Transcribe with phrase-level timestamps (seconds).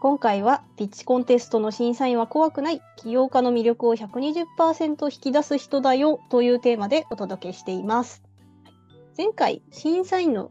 [0.00, 8.22] 今回はピッチコンテストの審査員は怖くない起業家の魅力を120%引き出す人だよというテーマでお届けしています。
[9.16, 10.50] 前回審査員の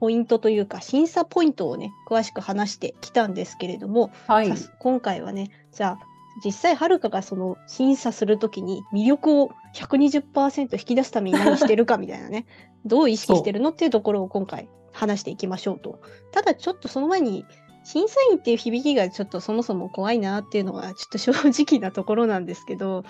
[0.00, 6.08] ポイントというか審査ポイントをね詳しく話してきたんですけれども、はい今回はねじゃあ
[6.44, 12.46] 実際はるかがその審査するときに魅力を120%引き出すために何してるかみたいなね
[12.86, 16.00] どう意識してるのっていうところを今回話していきましょうと。
[16.32, 17.44] ただちょっとその前に
[17.84, 23.04] 審査員っていう響きがちょっとそもそも怖いなっていうのはちょっと正直なところなんですけど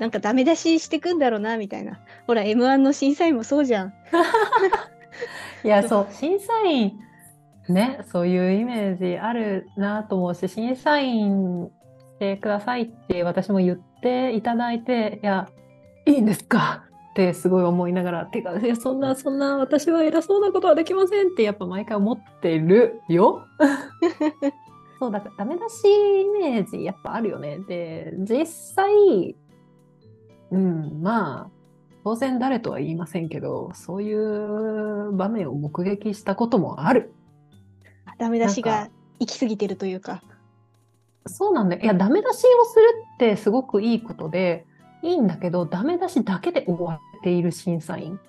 [0.00, 2.00] なんかダメ出ししてくんだろうなみたいな。
[2.26, 3.92] ほら m 1の審査員もそうじゃん。
[5.64, 6.98] いやそう審査員
[7.68, 11.70] ねそういうイメージあるなと思うし審査員
[12.16, 15.48] してくださいって私も言っていただいていや
[16.06, 16.84] いいんですか？
[17.14, 23.46] ってすごい思いながらてかいやそんなそんな私は偉そうなことはできませんってやっぱ毎回思ってるよ。
[25.00, 27.58] そうだからダメ出しイメージやっぱあるよね。
[27.58, 29.36] で実際
[30.50, 31.50] うんまあ
[32.04, 37.12] 当然誰とは言いませんけどそういう場面を目撃したこともある。
[38.18, 38.88] ダメ出しが
[39.18, 40.22] 行き過ぎてるというか
[41.26, 41.82] そうなんだよ。
[41.82, 44.66] いや、ダメ出しをするってすごくいいことで、
[45.02, 48.20] いいんだけど、ダメ出しだけで終わっている審査員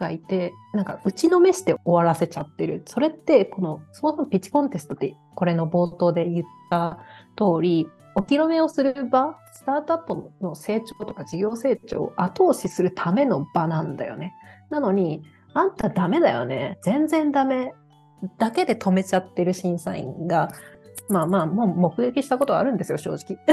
[0.00, 2.82] がいて、なんか打ちのめして終わらせちゃってる。
[2.86, 6.98] それって、この、そもそもピッチコンテストって、これの冒頭で言った
[7.36, 14.32] 通り、お披露目をする場、スタートアップの成長とか事業成長を後押しするための場なんだよね。
[14.70, 16.78] なのに、あんたダメだよね。
[16.82, 17.74] 全然ダメ。
[18.38, 20.50] だけで止めちゃってる審査員が、
[21.08, 23.38] まあまあ、もう目撃したことはあるんですよ、正直。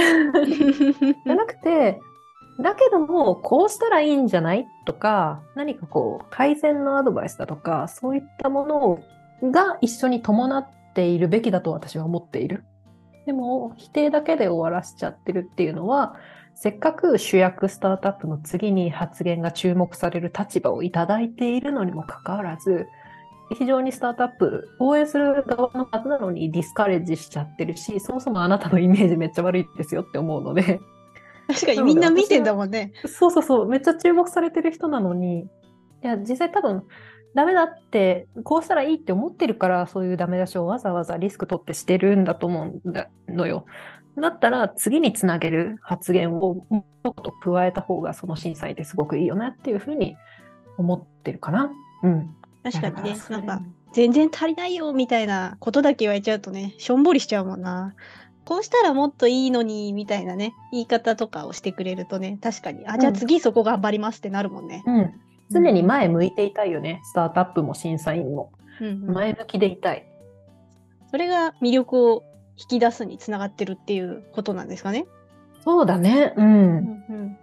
[1.26, 2.00] じゃなくて、
[2.60, 4.68] だけども、こうしたらいいんじゃない？
[4.86, 12.64] とか、何かこう、改善のアドバイスだとか、そういったものが一緒に伴っているべきだと私は思っている。
[13.28, 16.16] でも、否定だけで終わらせちゃってるっていうのは、
[16.56, 22.88] せっかく主役スタートアップの次に発言が注目される立場をいただいているのにもかかわらず、
[23.60, 30.82] 非常にスタートアップ応援する側のはずなのにディスカレッジしちゃってるし、そもそもあなたのイメージめっちゃ悪いですよって思うので、
[31.48, 32.92] 確かにみんな見てんだもんね。
[33.06, 35.48] そうそうそう、めっちゃ注目されてる人なのに、い
[36.02, 36.84] や、実際多分、
[37.36, 43.66] ダメだって、こうしたらいいって思ってるから、そういうダメ出しをわざわざリスク取ってしてるんだと思うんだのよ。
[44.20, 50.18] だったら、次につなげる発言をもっと加えた方が、その審査員ですごくいいよねっていうふうに
[50.78, 51.72] 思ってるかな。
[52.04, 52.36] うん。
[52.64, 53.18] 確かにね。
[53.30, 53.62] なんか
[53.94, 57.96] 全然足りないよみたいなことだけ言われちゃうとねしょんぼりしちゃうもんな
[58.48, 65.14] こうしたらもっといいのにみたいなね言い方とかをしてくれるとね確かにあじゃあ次そこ頑張りますってなるもんね、うん。
[65.52, 67.02] 常に前向いていたいよね。
[67.04, 68.52] スタートアップも審査員も。
[68.80, 70.06] うんうん前向きでいたい。
[71.10, 72.24] それが魅力を
[72.58, 75.06] 引き出すにつながってるっていうことなんですかね、
[75.64, 76.34] そうだね。
[76.38, 76.42] う。
[76.42, 77.38] うんん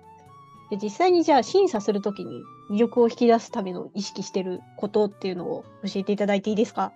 [0.71, 6.93] で実際にじゃあ審査するときに魅力を引き出すための意識してることっていうのを教えていただいていいですか？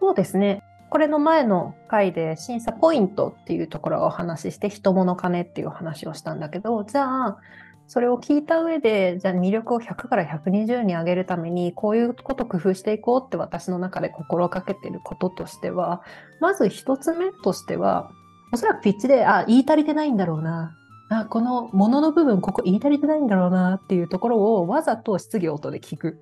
[0.00, 0.62] そうですね。
[0.92, 7.38] これの前の回で審査ポイントっていうところをお話しして、人物金っていう話をしたんだけど、じゃあ、
[7.86, 16.02] それを聞いた上で、じゃあ魅力を100から120に上げるために、こういうこと工夫していこうって私の中で心がけてることとしては、
[16.40, 18.10] まず一つ目としては、
[18.52, 20.76] おそらくピッチで、あ、言い足りてないんだろうな。
[21.08, 26.20] あ、この物の部分、ここ言い足りてないんだろうなっていうところをわざと質疑応答で聞く。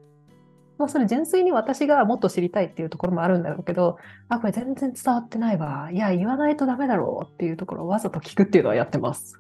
[0.80, 3.98] まあ、それ純粋に私がもっと知りたいっていうところもあるんだろうけど、
[4.28, 5.90] あ、これ全然伝わってないわ。
[5.92, 9.38] いや、言わないとダメだろうっていうところをわざと聞くっていうのはやってます。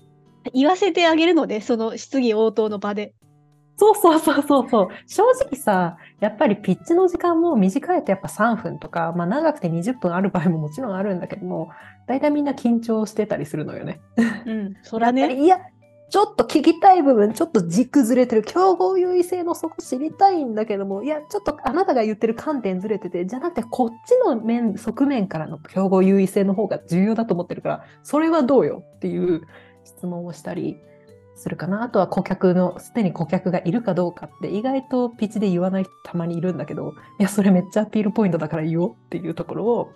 [0.52, 3.12] 言わせてあげるのでその質疑応答の場で
[3.80, 4.88] そうそうそうそうそう。
[5.06, 11.70] 正直さ、やっぱりピッチの時間も短いとやっぱ3分とか、まあ長くて20分ある場合ももちろんあるんだけども、
[12.06, 14.02] 大体みんな緊張してたりするのよね。
[14.44, 15.60] うんそらねいや、
[16.10, 18.42] ちょっと聞きたい部分、ちょっと軸ずれてる。
[18.42, 29.42] 競合優位性のそこ知りたいんだけども、いや、ちょっとあなたが言ってる観点ずれてて、じゃなくてこっちの面、側面からの競合優位性の方が重要だと思ってるから、それはどうよっていう
[29.84, 30.78] 質問をしたり
[31.36, 31.84] するかな。
[31.84, 39.92] あとは顧客の、すでに顧客がいるかどうかって意外とピッチで言わない人たまにいるんだけど、いや、それめっちゃアピールポイントだから言おうっていうところを、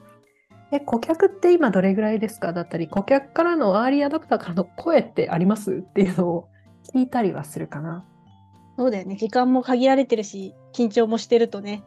[0.72, 2.52] え、顧客って今どれぐらいですか？
[2.52, 5.72] だったり、顧客からのアーリーアダプターからの声ってあります？
[5.72, 6.49] っていうのを
[6.93, 8.05] 聞いたりはするかな。
[8.76, 11.84] そうだよね時間も限られてるし緊張もしてるとね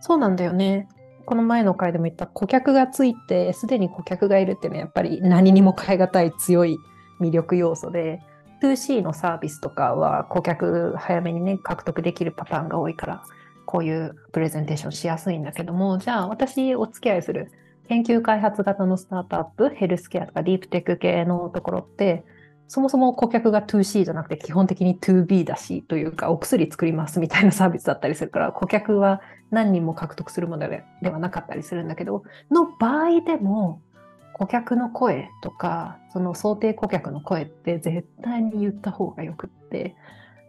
[0.00, 0.88] そうなんだよね。
[1.26, 6.78] この前の回でも言った顧客がついて、すでに顧客がいるっていうのはやっぱり何にも変え難い強い
[7.20, 8.22] 魅力要素で、
[8.62, 13.22] 2C のサービスとかは顧客早めにね、獲得できるパターンが多いから、
[13.66, 17.52] こういうプレゼンテーションしやすいんだけども、じゃあ私お付き合いする
[17.88, 22.24] 研究開発型のスタートアップ、ヘルスケアとかディープテック系のところって、
[22.68, 33.80] そもそも顧客が 2C じゃなくて基本的に 2B だしというかお薬作りますみたいなサービスだったりするから顧客は何人も獲得するものではなかったりするんだけどの場合でも
[34.34, 39.96] 顧客の声とかその想定顧客の声って絶対に言った方がよくって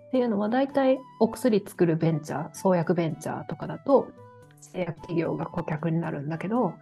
[0.10, 4.10] っていうのは大体お薬作るベンチャー創薬ベンチャーとかだと
[4.60, 6.74] 製薬企業が顧客になるんだけど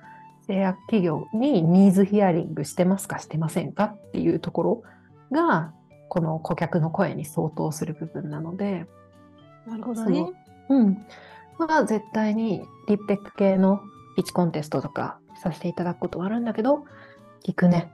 [0.47, 4.83] 製薬企業にニーズヒアリングしてますかしてませんかっていうところ
[5.31, 5.73] が
[6.09, 8.85] この顧客の声に相当する部分なので
[9.67, 10.25] なるほどね。
[10.69, 11.05] うん。
[11.59, 13.81] まあ絶対にリップテック系の
[14.15, 16.85] ピッチコンテストとかさせていただくことはあるんだけど、
[17.43, 17.91] 聞くね。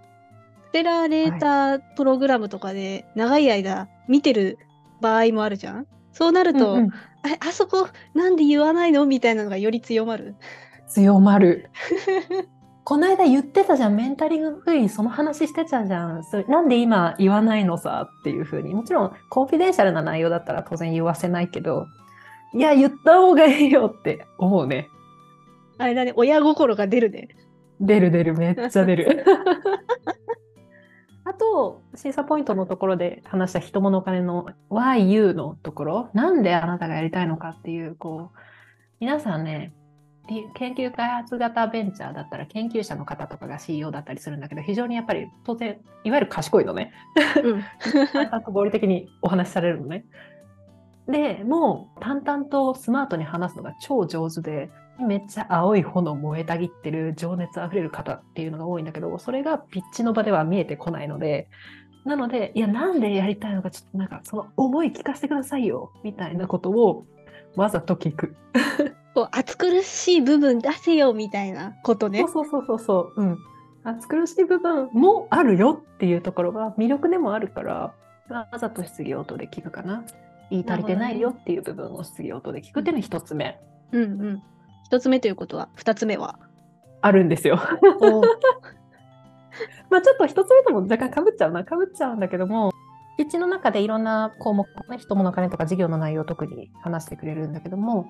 [0.70, 4.58] ステラーレータープログラムとかで長い間見てる
[5.02, 6.94] 場合もあるじゃんそうなると、うんうん、あ
[7.48, 9.06] あそこなんで言わないの？
[9.06, 10.36] みたいなのがより強まる。
[10.94, 11.72] 強まる。
[12.86, 16.24] この間言ってたじゃん、メンタリングフリーその話してたじゃん。
[16.24, 18.76] それなんで今言わないのさっていうふうに。
[18.76, 21.88] もちろん、コンフィデンシャルな内容だったら当然言わせないけど、
[22.54, 24.88] いや、言った方がいいよって思うね。
[25.80, 27.30] あれだね、親心が出るね。
[27.80, 29.26] 出る出る、めっちゃ出る。
[31.26, 38.38] あと、審査ポイントのところで話した人物お金の Why You のところ、なんであなたがやりたいのかっていう、こう、
[39.00, 39.74] 皆さんね、
[40.28, 46.94] 研究開発型ベンチャーだったら研究者の方とかが CEO だったりするんだけど非常にやっぱり当然いわゆる賢いのね。
[47.44, 47.64] うん、
[48.14, 50.06] 淡々と合理的にお話しされるのね。
[51.08, 61.50] でもう淡々とスマートに話すのが超上手でめっちゃ青い炎燃えたぎってる情熱あふれる方っていうのが多いんだけどそれがピッチの場では見えてこないので
[62.06, 67.06] なのでいやなんでやりたいのかちょっとなんかその思い聞かせてくださいよみたいなことを
[67.56, 68.36] わざと聞く。
[69.14, 72.26] こう暑苦しい部分出せよみたいなことね。
[72.28, 73.22] そうそうそうそう。
[73.22, 73.38] うん。
[73.84, 77.94] 暑苦しい部分もあるよっていうところが魅力でもあるから、
[78.30, 80.04] わざと質疑応答で聞くかな。
[80.50, 83.60] 言い足りてないよっていう部分を質疑応答で聞くっていうのが一つ目。
[83.92, 84.42] うんうん。
[84.86, 86.40] 一つ目ということは、二つ目は？
[87.02, 87.60] あるんですよ。
[89.90, 92.72] まあちょっと一つ目とも若干かぶっちゃうな、かぶっちゃうんだけども、
[93.20, 98.08] うちの中でいろんな項目、ね、人物金とか事業の内容を特に話してくれるんだけども、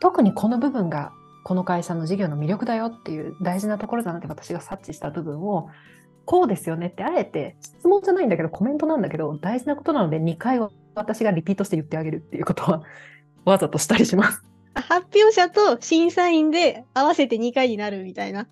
[0.00, 1.12] 特にこの部分が
[1.44, 5.70] この会社の事業の魅力だよっていう大事なところだなって私が察知した部分を
[6.24, 12.82] こうですよねってあえて質問じゃないんだけどコメントなんだけど大事なことなので2回は私がリピートして言ってあげるっていうことは
[13.46, 14.44] わざとしたりします。
[14.74, 18.46] 発表者と審査員で合わせて2回になるみたいな。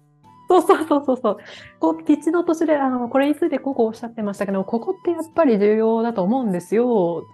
[0.48, 1.36] そうそうそうそうそう。
[1.80, 7.24] こう、ピッチの年で、あの、これについてここおっしゃってましたけど、ここってやっぱり重要だと思うんですよ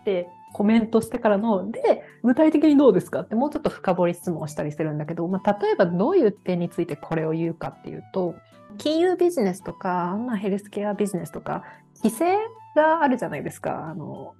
[0.00, 8.34] ってコメントしてからの、で、具体的にどうですかってもうちょっと深掘り質問をしたりするんだけど、まあ、例えばどういう点についてこれを言うかっていうと、
[8.76, 11.64] 金融ビジネスとか、まあ、ヘルスケアビジネスとか、
[12.02, 12.36] 規制
[12.76, 13.88] があるじゃないですか。
[13.90, 14.34] あの、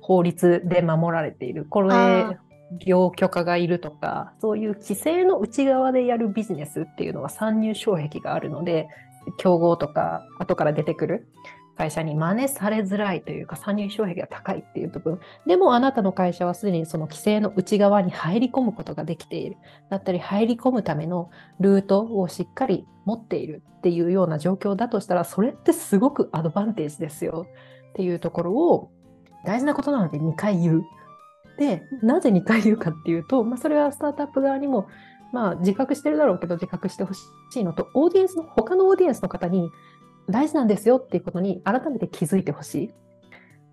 [0.00, 1.64] 法律で守られている。
[1.64, 2.38] これ、
[2.78, 8.88] 業許可がいるとか、そういう規制の内側でやるビジネスっていうのは参入障壁があるので、
[9.38, 11.28] 競合とか後から出てくる
[11.76, 15.20] 会社に真似されづらいというか参入障壁が高いっていう部分。
[15.46, 19.56] でもあなたの会社はすでにその規制の内側に入り込むことができている。
[19.90, 27.46] だったり入り込むためのルートをしっかり持っているっていうような状況だとしたらそれってすごくアドバンテージですよ。
[27.90, 28.90] っていうところを
[29.44, 30.84] 大事なことなので2回言う。
[31.58, 34.88] でなぜ2回言うかっていうと、まあ、それはスタートアップ側にも
[35.34, 37.24] まあ、自覚してるだろうけど自覚してほし
[37.56, 39.68] いのとオーディエンスの他のオーディエンスの方に
[40.28, 42.90] 大事なんですよっていうことに改めて気づいてほしい。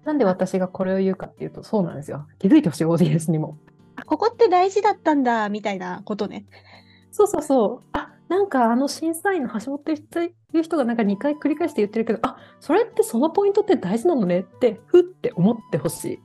[0.05, 2.27] なんで私がこれを言うかっていうと、そうなんですよ。
[2.39, 3.57] 気づいてほしい、オーディエンスにも。
[3.95, 6.45] あ、ここって大事だったんだ、みたいなことね。
[7.11, 7.87] そうそうそう。
[7.93, 16.19] あ、なんかあの審査員の橋本っていう人がなんか2回繰り返して言ってるけど、あ、それってそのポイントって大事なのねって、ふって思ってほしい。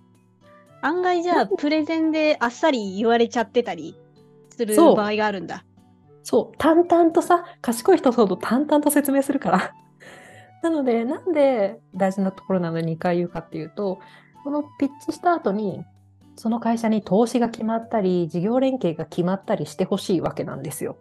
[0.82, 3.98] 案外じゃあ、プレゼンであっさり言われちゃってたり
[4.50, 5.64] する場合があるんだ。
[6.22, 9.74] そう、淡々とさ、賢い人ほど淡々と説明するから。
[10.66, 14.00] なので、なんで大事なところなので2回言うかっていうと、
[14.42, 15.84] このピッチした後に、
[16.34, 20.96] その会社に投資が決まったり、事業連携が決まったりしてほしいわけなんですよ。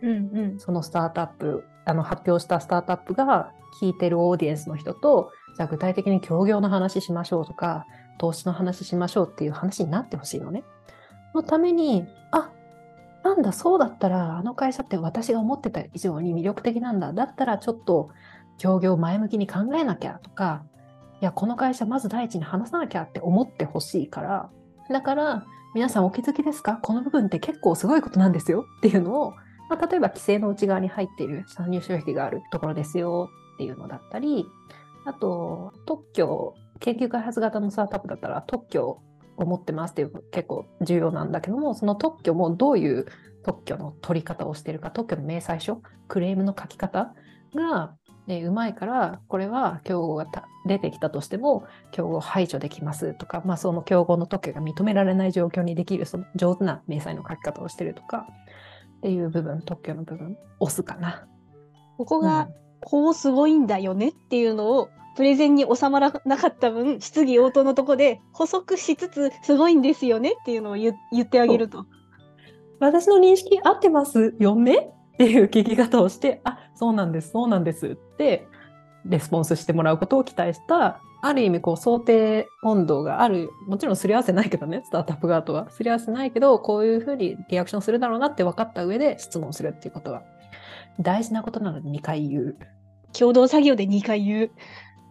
[0.00, 7.86] うんうん、そのスタートアップ、あの発表したスタートアップが聞いてるオーディエンスの人と、じゃあ具体的に協業の話しましょうとか、
[8.18, 10.62] 投資の話しましょうっていう話になってほしいのね。
[11.34, 12.50] のために、あ
[13.24, 17.12] なんだ、そうだったら、あの会社って私が思ってた以上に魅力的なんだ。
[17.12, 18.10] だったらちょっと
[18.58, 20.64] 協業を前向きに考えなきゃとか、
[21.20, 24.50] いや、この会社まず第一に話さなきゃって思ってほしいから、
[24.90, 25.44] だから、
[25.74, 26.78] 皆さんお気づきですか？
[26.82, 29.34] この部分って結構すごいことなんですよっていうのを
[29.70, 34.46] まあ、例えば規制の内側に入っている参入障壁があるところですよっていうのだったり、
[35.06, 39.00] あと特許、研究開発型のスタートアップだったら特許
[39.36, 43.06] を持ってますっていう結構重要なんだけども、その特許もどういう
[43.42, 47.14] 特許の取り方をしているか、特許の明細書、クレームの書き方
[47.54, 47.94] が、
[48.26, 50.26] ね、うまいから、これは競合が
[50.66, 58.26] 出てきたとしても、競合排除できますとか、まあ、その競合の特許が認められない状況にできる、その上手な明細の書き方をしているとか、
[58.98, 61.26] っていう部分、特許の部分、押すかな。
[61.98, 62.48] ここが、
[62.80, 71.86] こうすごいんだよねっていうのを、プレゼンに収まらなかった分、質疑応答のとこで補足しつつ、すごいんですよねっていうのを言ってあげると。
[72.80, 74.90] 私の認識合ってますよね？
[75.14, 78.46] っていう聞き方をして、あ、そうなんです、そうなんですって
[79.04, 85.70] レスポンスしてもらうことを期待した、ある意味こう想定温度がある、もちろんすり合わせないけどね、スタートアップ側とは。
[85.70, 90.22] すり合わせないけど、こういうふうにリアクションするだろうなって分かった上で質問するっていうことは
[91.00, 92.56] 大事なことなので2回言う。
[93.18, 94.50] 共同作業で2回言う。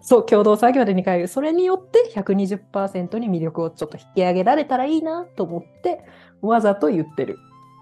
[0.02, 1.28] そう、共同作業で2回言う。
[1.28, 6.04] それによって120%に魅力をちょっと引き上げられたらいいなと思って、
[6.42, 7.38] わざと言ってる。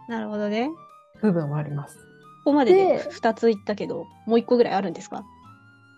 [0.07, 0.69] なるほどね。
[1.21, 2.10] 部分はあります。
[2.43, 5.23] ここまでで2つ言ったけど、もう1個ぐらいあるんですか？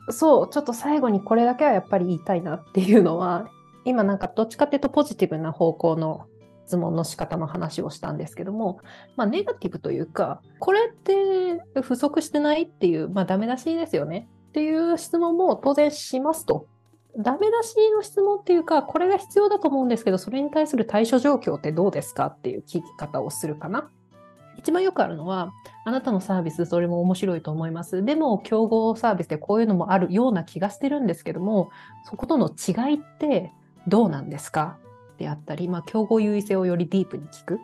[0.10, 3.48] そう、ちょっと最後にこれだけはやっぱり言いたいなっていうのは、
[3.86, 6.26] 今なんかどっちかっていうとポジティブな方向の
[6.66, 8.80] 質問の仕方の話をしたんですけども、
[9.18, 16.68] まあ、ネガティブというか、これって不足してないっていう、まあ、ダメ出しですよねっていう質問も当然しますと。
[17.18, 23.90] ダメ出しの質問っていうか、これが必要だと思うんですけど、それに対する対処状況ってどうですかっていう聞き方をするかな。
[24.58, 25.52] 一番よくあるのは、
[25.86, 28.04] あなたのサービス、それも面白いと思います。
[28.04, 31.72] でも、競合サービスでこういうのもあるような気がしてるんですけども、
[32.06, 33.52] そことの違いって
[33.88, 34.78] どうなんですか？
[35.18, 37.60] であったり、まあ、競合優位性をよりディープに聞く。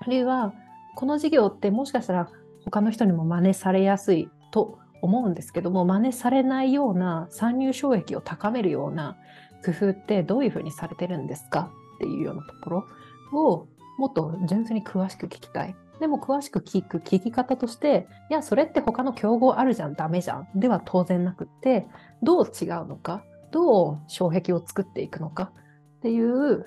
[0.00, 0.52] あるいは、
[0.96, 2.28] この事業ってもしかしたら
[2.64, 9.16] 他の人にも真似されやすいと思うんですけども、真似されないような参入障壁を高めるような
[9.64, 11.70] 工夫ってどういうふうにされてるんですか？
[11.96, 12.84] っていうようなところ
[13.32, 13.66] を
[13.98, 15.76] もっと純粋に詳しく聞きたい。
[16.00, 20.48] でも詳しく聞く聞き方として、いや、それって他の競合あるじゃん、ダメじゃん。
[20.54, 21.88] では当然なくって、
[22.22, 25.50] どう違うのか、どう障壁を作っていくのか？
[25.98, 26.64] っていう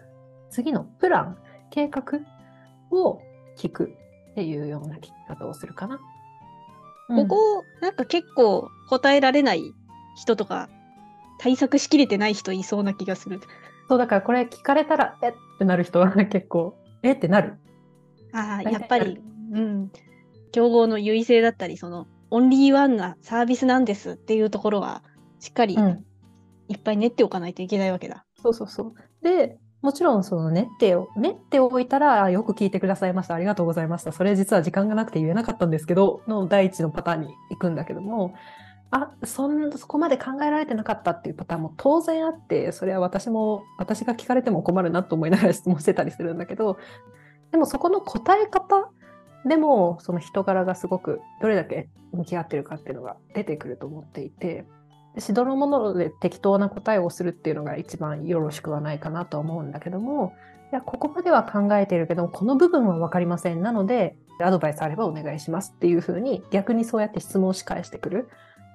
[0.49, 1.37] 次のプラン、
[1.69, 2.19] 計画
[2.91, 3.21] を
[3.57, 3.93] 聞く
[4.31, 5.99] っていうような聞き方をするかな。
[7.07, 9.61] ここ、なんか結構答えられない
[10.17, 10.69] 人とか、
[11.39, 13.39] 対策しきれてない人いそうな気がする。
[13.87, 17.13] そう、だからこれ聞かれたら、えってなる人は結構、え？
[17.13, 17.57] ってなる。
[18.33, 19.91] ああ、やっぱり、うん。
[20.51, 25.03] 競合の優位性だったり、その、オンリーワンなサービスなんですっていうところは、
[25.39, 25.77] しっかり、
[26.67, 28.25] いっぱい練っておかないといけないわけだ。
[28.41, 28.93] そうそうそう。
[29.21, 33.33] で、もちろんその練ってを、練っておいたら、よく聞いてくださいました。
[33.33, 34.11] ありがとうございました。
[34.11, 38.33] それ実は時間がなくて言えなかったんですけど、の第一のパターンに行くんだけども、
[38.91, 46.77] あそんそこまで考えられてなかったっていうパターンも当然あってそれは私も私が聞かれても困るなと思いながら質問してたりするんだけど
[47.51, 48.91] でもそこの答え方
[49.47, 54.65] でもその人柄がすごくどれだけ向き合ってるかっていうのが出てくると思っていて
[55.17, 60.33] しどろもので適当な答えをするっていうのが一番よろしくはないかなと思うんだけども
[60.71, 68.29] いやここまでは考えているけどこの部分は分かりませんなのでアドバイスあればお願いしますっていうふうに逆にそうやって質問をし返してくる。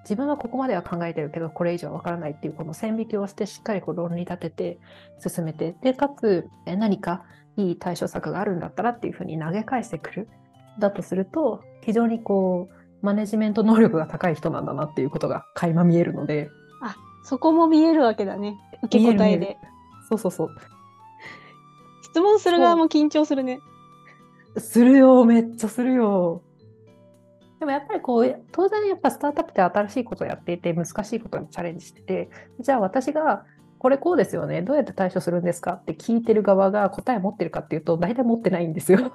[0.06, 4.78] 自分はここまでは考えてるけどこれ以上は分からないっていうこの線引きをしてしっかりこう論理立てて
[5.18, 7.24] 進めてでかつ何か
[7.56, 10.28] いい対処策があるんだったらっていうふうに投げ返してくる
[10.78, 16.50] だとすると非常にこうマネジメント能力が高い人なんだなっていうことが垣間見えるので。
[16.82, 18.56] あ、そこも見えるわけだね。
[18.82, 19.58] 受け答えで。
[20.08, 20.50] そうそうそう。
[22.02, 23.60] 質問する側も緊張するね。
[24.56, 26.42] するよ、めっちゃするよ。
[27.58, 33.44] でもやっぱりこう、当然やっぱスタートアップって新しいことをやっていて、難しいことにチャレンジしてて、じゃあ私が
[33.78, 39.12] これこうですよね、どうやって対処するんですかって聞いてる側が答え持ってるかっていうと、大体持ってないんですよ。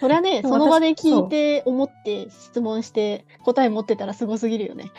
[0.00, 4.90] それはね、その場で聞いて、思って、質問して、答え持ってたらすごすぎるよね。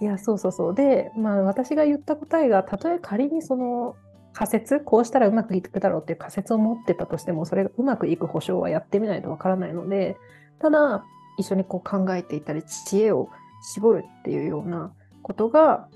[0.00, 0.74] いや、そうそうそう。
[0.74, 3.96] で、まあ、私が言った答えが、たとえ仮にその
[4.32, 10.16] 仮説、こうしたらうまくいくだろうっていう仮説を持ってたとしても、それがうまくいく保証はやってみないとわからないので、
[10.58, 11.04] ただ、
[11.40, 13.28] 一緒にこう考えていたり、知恵を
[13.62, 14.92] 絞るっていうような
[15.22, 15.88] ことが、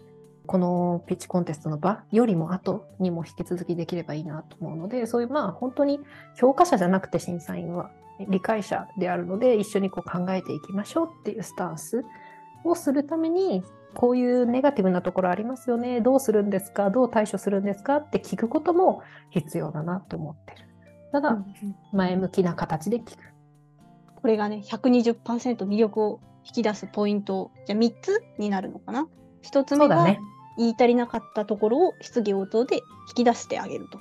[0.46, 6.00] このピッチコンテストの場よりも後にも引き続きできればいいなと思うので、そういうまあ本当に
[6.38, 7.90] 評価者じゃなくて審査員は
[8.28, 12.04] 理解者であるので一緒にこう考えていきましょうっていうスタンス
[12.64, 13.62] をするために
[13.94, 20.68] こういうネガティブなところありますよねどうするんですかどう対処するんですかって聞くことも必要だなと思ってる。
[21.12, 21.38] ただ
[21.92, 23.33] 前向きな形で聞く
[24.24, 29.06] これがね、120%魅力を引き出すポイント、じゃあ3つになるのかな
[29.42, 30.02] ？1つ目が。
[30.56, 32.82] 言い足りなかったところを質疑応答で引
[33.16, 33.98] き出してあげると。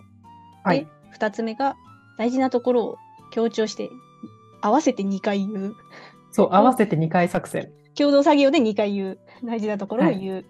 [0.64, 0.88] はいで、
[1.20, 1.76] 2つ目が
[2.18, 2.98] 大事なところを
[3.32, 3.90] 強調して、
[4.62, 5.76] 合わせて2回言う。
[6.32, 7.74] そう、合わせて2回作戦。
[7.94, 9.20] 共同作業で2回言う。
[9.44, 10.46] 大事なところを言う。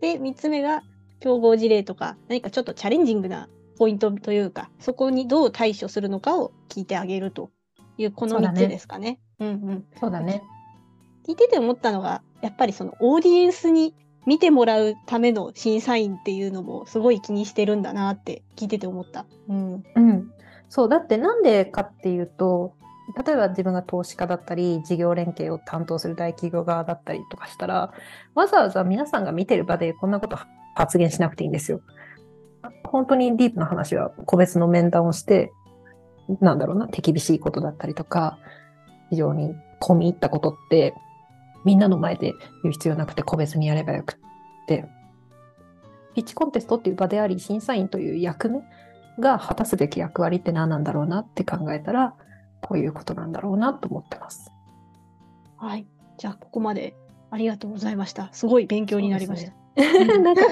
[0.00, 0.80] で、3つ目が
[1.20, 7.50] 競合事例とか、何かちょっとチャレンジングなポイントというか、そこにどう対処するのかを聞いてあげると
[7.98, 9.18] いう、この3そうだねつですかね。
[9.40, 9.84] うんうん。
[10.00, 10.42] そうだね。
[11.26, 13.94] 聞いてて思ったのが、やっぱりそのオーディエンスに
[14.26, 19.26] 見てもらうための審査員っていうのもすごい気にしてるんだなって聞いてて思った。
[19.48, 19.84] うん。
[19.94, 20.30] うん。
[20.68, 22.74] そう、だってなんでかっていうと、
[23.24, 27.92] 例えば自分が投資家だったり、事業連携を担当する大企業側だったりとかしたら、
[28.34, 30.38] わざわざ皆さんが見てる場でこんなこと
[30.74, 31.80] 発言しなくていいんですよ。
[32.84, 35.52] 本当にディープな話は個別の面談をして、
[36.40, 38.38] なんだろうな、手厳しいことだったりとか、
[39.10, 40.94] 非常に込み入ったことって、
[41.64, 42.32] みんなの前で
[42.62, 44.16] 言う必要なくて個別にやればよくっ
[44.66, 44.86] て、
[46.14, 48.62] ピッチコンテストっていう場であり、審査員という役目
[49.18, 52.14] が果たすべき役割って何なんだろうなって考えたら、
[52.60, 54.50] こういうことなんだろうなと思ってます。
[55.56, 55.86] はい。
[56.16, 56.96] じゃあ、ここまで
[57.30, 58.30] ありがとうございました。
[58.32, 59.52] すごい勉強になりました。
[60.18, 60.42] なんか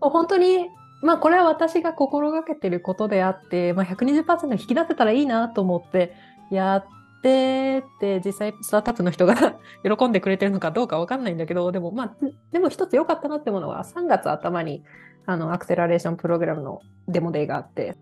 [0.00, 0.68] 本当に、
[1.02, 6.14] まあこれは私が心がけてることであって、まあ、120%引き出せたらいいなと思って
[6.50, 6.86] やっ
[7.22, 9.34] てって、実際スタートアップの人が
[9.84, 12.16] 喜んでくれてるのかどうかわかんないんだけど、でもまあ、
[12.50, 14.82] でも一つ良かったなってものは3月頭に
[15.26, 17.96] あのアクセラレーションプログラムのデモデーがあって、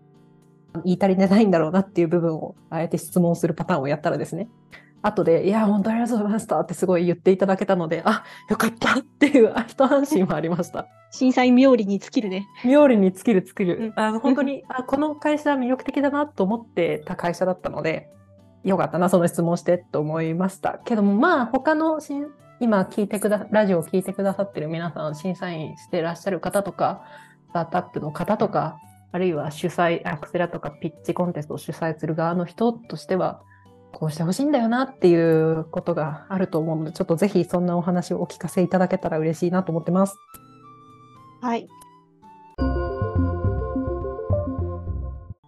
[0.85, 4.47] 言い足りてないんだろうなっていう部分をあえて質問するパターンをやったらですね、
[5.01, 10.87] 後で、いや、本当にありがとうございましたってすごい言っていただけたので、あ、よかったっていうあ一安心はありました。
[11.11, 12.47] 審査員冥利に尽きるね。
[12.63, 13.77] 妙利に尽きる尽きる。
[13.77, 18.09] うんあの本当に、あ、この会社魅力的だなと思ってた会社だったので、
[18.63, 20.79] よかったな、その質問してと思いました。
[20.85, 22.27] けども、まあ、他の審
[22.61, 27.03] 今聞いてくだ、ラジオを聞いてくださってる皆さん、審査員してらっしゃる方とか、
[27.49, 28.77] スタートアップの方とか、
[29.11, 33.41] あるいは主催、アクセラとかピッチコンテストを主催する側の人としては、
[33.93, 40.17] こうしてほしいんだよなっていうことがあると思うので、ちょっとぜひそんなお話をお聞かせいただけたら嬉しいなと思ってます。
[41.41, 41.67] はい。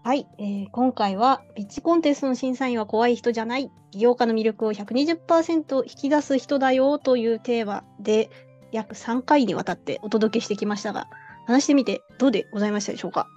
[0.03, 8.29] はい、えー今回はピッチコンテストの審査員は怖い人じゃない起業家の魅力を120%引き出す人だよというテーマで
[8.71, 11.07] 約3回にわたってお届けしてきましたが
[11.45, 13.27] 話してみてどうでございましたでしょうか？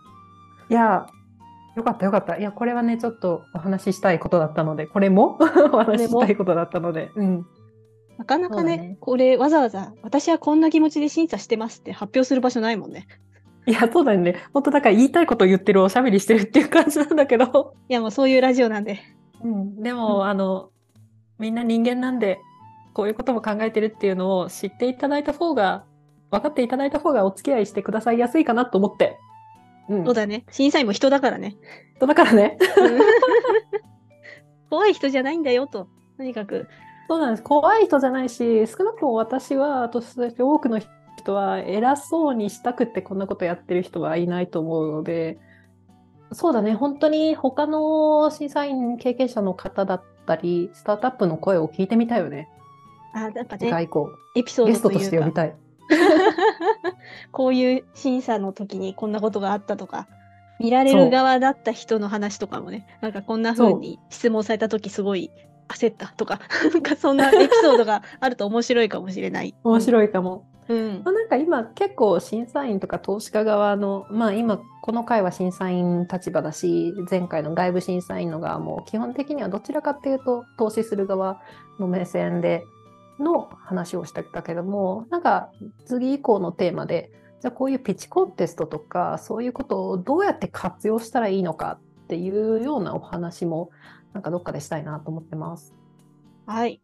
[0.70, 1.06] いや、
[1.76, 2.38] よかったよかった。
[2.38, 5.38] いや、これはね、ちょっとお話ししたいことだったので、これも？
[5.72, 7.46] お話ししたいことだったので、うん。
[8.16, 13.06] なかなかねねこれわざわざ私はこんな気持ちで審査してますって発表する場所ないもんね
[13.66, 14.36] いや、そうだよね。
[14.54, 17.74] 本当だから言いたいこと言ってるおしゃべりしてるっていう感じなんだけど。
[17.88, 19.00] いやもうそういうラジオなんで
[19.42, 19.82] うん。
[19.82, 20.70] でも、あの、
[21.38, 22.38] みんな人間なんで、
[22.94, 25.84] こういうことも考えてるっていうのを知っていただいた方が、
[26.30, 29.18] 分かっていただいた方がお付き合いしてくださいやすいかなと思って。
[29.88, 30.04] うん。
[30.04, 31.56] そうだね審査員も人だからね
[32.00, 32.58] だからね。
[34.70, 36.66] 怖い人じゃないんだよととにかく
[37.08, 37.42] そうなんです。
[37.42, 40.80] 怖い人じゃないし、少なくとも私は、として多くの
[41.16, 45.38] 人は偉そうにしたくてこんなことやってる人はいないと思うので、
[46.32, 52.48] そうだね、本当に他の審査員経験者の方だったり、スタートアップの声を聞いてみたいよね。
[53.14, 55.54] あなんか次ね回以降、エピソーゲストとして呼びたい。
[57.32, 60.08] こういう審査の時にこんなことがあったとか、
[60.58, 65.30] 見られる側だった人の話とかもね、なんかこんな風に質問された時すごい
[65.68, 66.40] 焦ったとか、
[66.72, 69.54] なんかそんなエピソードがあると面白いかもしれない。
[69.64, 70.44] 面白いかも。
[70.68, 70.72] い。
[70.72, 71.02] うん。
[71.04, 81.40] まあなんか今結構審査員とか投資家側の、まあ今この回は審査員立場だし、前回の外部審査員の側も基本的にはどちらかっていうと投資する側
[81.78, 82.64] の目線で
[83.18, 85.50] の話をしてたけども、なんか
[85.86, 93.70] 次以降のテーマで、じゃあこういうピッチコンテストとかそういうことをどうやって活用したらいいのかっていうようなお話も
[94.12, 95.74] なんかどっかでしたいなと思ってます。
[96.46, 96.80] はい。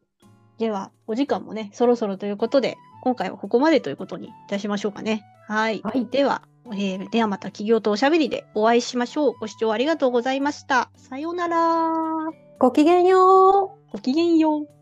[0.59, 5.25] では、お時間もね、そろそろということで、今回はここまでということにいたしましょうかね。
[5.49, 5.81] はい。
[5.83, 9.33] はいでは、えーではまた企業とおしゃべりでお会いしましょう。
[9.41, 10.91] ご視聴ありがとうございました。
[10.97, 12.31] さようなら。
[12.59, 14.82] ごきげんようごきげんよう。